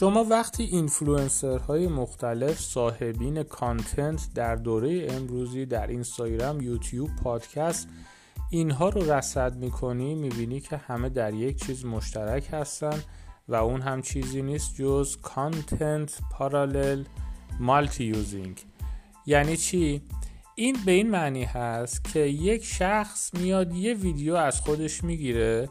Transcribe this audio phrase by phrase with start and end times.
[0.00, 7.88] شما وقتی اینفلوئنسرهای مختلف صاحبین content در دوره امروزی در اینستاگرام، یوتیوب، پادکست
[8.50, 13.02] اینها رو رصد می‌کنی می‌بینی که همه در یک چیز مشترک هستن
[13.48, 17.04] و اون هم چیزی نیست جز content parallel
[17.58, 18.64] multi using
[19.26, 20.02] یعنی چی؟
[20.54, 25.68] این به این معنی هست که یک شخص میاد یه ویدیو از خودش می‌گیره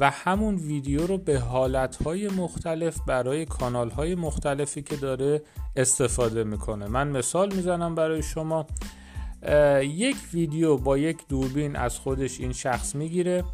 [0.00, 5.42] و همون ویدیو رو به حالتهای مختلف برای کانالهای مختلفی که داره
[5.76, 6.86] استفاده می‌کنه.
[6.86, 8.66] من مثال می‌زنم برای شما.
[9.82, 13.44] یک ویدیو با یک دوربین از خودش این شخص می‌گیره.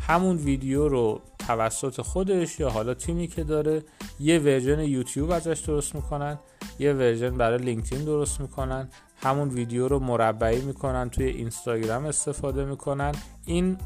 [0.00, 3.82] همون ویدیو رو توسط خودش یا حالا تیمی که داره
[4.20, 6.38] یه version یوتیوب ازش درست می‌کنن
[6.78, 8.88] یه version برای لینکدین درست می‌کنن.
[9.16, 13.12] همون ویدیو رو مربعی می‌کنن توی اینستاگرام استفاده می‌کنن.
[13.46, 13.76] این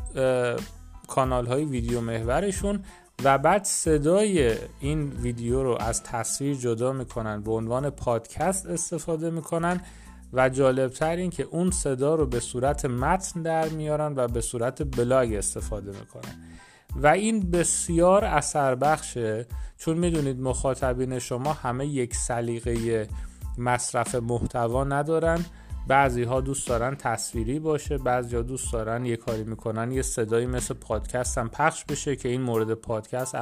[1.12, 2.84] کانال های ویدیو محورشون
[3.24, 9.80] و بعد صدای این ویدیو رو از تصویر جدا می‌کنن به عنوان پادکست استفاده می‌کنن
[10.32, 14.96] و جالبتر این که اون صدا رو به صورت متن در میارن و به صورت
[14.96, 16.34] بلاگ استفاده می‌کنن.
[16.96, 19.46] و این بسیار اثر بخشه
[19.78, 23.08] چون می‌دونید مخاطبین شما همه یک سلیقه
[23.58, 25.44] مصرف محتوا ندارن
[25.86, 29.92] بعضی ها دوست دارن تصویری باشه بعضی ها دوست دارن یه کاری می‌کنن.
[29.92, 33.34] یه صدایی مثل پادکست هم پخش بشه که این مورد پادکست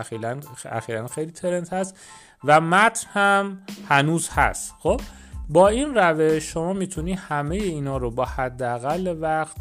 [0.67, 1.99] اخیرا خیلی ترنت هست
[2.45, 4.75] و متن هم هنوز هست.
[4.79, 5.01] خب
[5.49, 9.57] با این روش شما می‌تونی همه اینا رو با حداقل وقت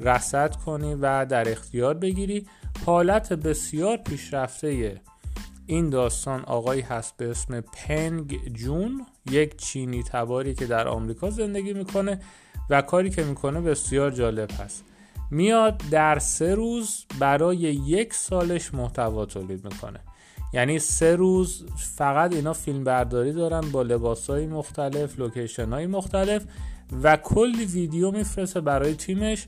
[0.00, 2.46] رصد کنی و در اختیار بگیری.
[2.86, 5.00] حالت بسیار پیشرفته
[5.66, 9.06] این داستان آقایی هست به اسم پنگ جون.
[9.30, 12.20] یک چینی تباری که در آمریکا زندگی می‌کنه
[12.70, 14.84] و کاری که می‌کنه بسیار جالب هست.
[15.30, 20.00] میاد در سه روز برای یک سالش محتوا تولید می‌کنه.
[20.52, 26.42] یعنی سه روز فقط اینا فیلم برداری دارن با لباس های مختلف لوکیشن های مختلف
[27.02, 29.46] و کلی ویدیو میفرسته برای تیمش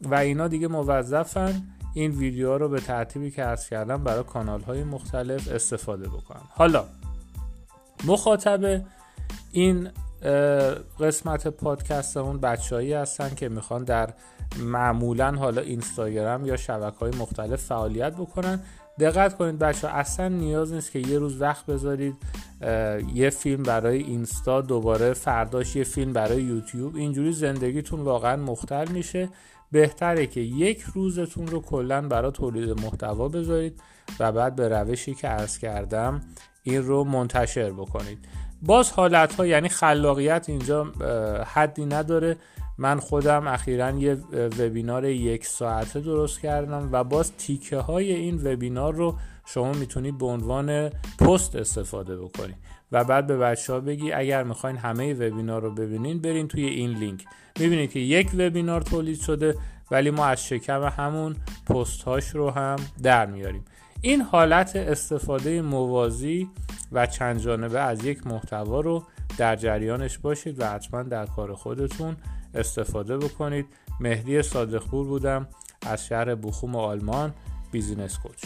[0.00, 1.62] و اینا دیگه موظفن
[1.94, 6.42] این ویدیو رو به ترتیبی که عرض کردم برای کانال های مختلف استفاده بکنن.
[6.50, 6.84] حالا
[8.04, 8.84] مخاطب
[9.56, 9.88] این
[11.00, 14.10] قسمت پادکست اون بچههایی هستن که می‌خوان در
[14.60, 18.60] معمولا حالا اینستاگرام یا شبکه های مختلف فعالیت بکنن.
[19.00, 22.16] دقت کنید بچه اصلا نیاز نیست که یه روز وقت بذارید
[23.14, 26.96] یه فیلم برای اینستا دوباره فرداش یه فیلم برای یوتیوب.
[26.96, 29.28] اینجوری زندگیتون واقعا مختل میشه.
[29.72, 33.80] بهتره که یک روزتون رو کلا برای تولید محتوا بذارید
[34.20, 36.20] و بعد به روشی که عرض کردم
[36.62, 38.18] این رو منتشر بکنید.
[38.62, 40.84] باز حالت ها یعنی خلاقیت اینجا
[41.46, 42.36] حدی نداره.
[42.78, 44.14] من خودم اخیرا یه
[44.58, 49.16] وبینار یک ساعته درست کردم و باز تیکه های این وبینار رو
[49.46, 52.56] شما می‌تونید به عنوان پست استفاده بکنید.
[52.92, 56.90] و بعد به بچه ها بگی اگر می‌خواین همه وبینار رو ببینین برین توی این
[56.90, 57.24] لینک.
[57.60, 59.54] می‌بینید که یک وبینار تولید شده
[59.90, 63.64] ولی ما از شکم همون پست هاش رو هم در میاریم.
[64.02, 66.48] این حالت استفاده موازی
[66.92, 69.02] و چند جانبه از یک محتوا رو
[69.38, 72.16] در جریانش باشید و حتما در کار خودتون
[72.54, 73.66] استفاده بکنید.
[74.00, 75.48] مهدی صادقپور بودم
[75.86, 77.34] از شهر بوخوم آلمان
[77.72, 78.44] بیزینس کوچ.